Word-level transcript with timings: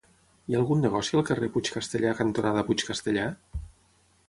Hi 0.51 0.55
ha 0.55 0.61
algun 0.61 0.79
negoci 0.85 1.17
al 1.19 1.25
carrer 1.27 1.51
Puig 1.59 1.69
Castellar 1.77 2.15
cantonada 2.23 2.65
Puig 2.71 2.85
Castellar? 2.91 3.31